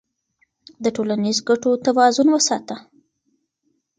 [0.83, 2.75] د ټولنیزو ګټو توازن وساته.